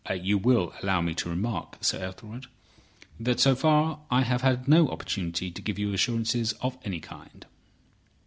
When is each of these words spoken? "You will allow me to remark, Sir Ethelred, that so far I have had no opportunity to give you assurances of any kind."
"You 0.11 0.39
will 0.39 0.73
allow 0.81 0.99
me 1.01 1.13
to 1.13 1.29
remark, 1.29 1.77
Sir 1.81 2.03
Ethelred, 2.03 2.47
that 3.19 3.39
so 3.39 3.53
far 3.53 3.99
I 4.09 4.23
have 4.23 4.41
had 4.41 4.67
no 4.67 4.89
opportunity 4.89 5.51
to 5.51 5.61
give 5.61 5.77
you 5.77 5.93
assurances 5.93 6.53
of 6.53 6.75
any 6.83 6.99
kind." 6.99 7.45